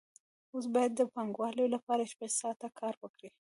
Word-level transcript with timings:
اوس 0.53 0.65
باید 0.75 0.91
د 0.95 1.01
پانګوال 1.13 1.55
لپاره 1.75 2.09
شپږ 2.11 2.29
ساعته 2.41 2.67
کار 2.79 2.93
وکړي 2.99 3.29